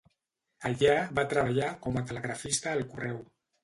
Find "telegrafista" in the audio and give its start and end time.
2.11-2.77